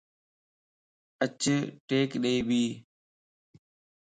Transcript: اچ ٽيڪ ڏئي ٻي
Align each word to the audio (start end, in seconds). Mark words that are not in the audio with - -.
اچ 1.23 1.41
ٽيڪ 1.87 2.09
ڏئي 2.23 2.37
ٻي 2.47 2.63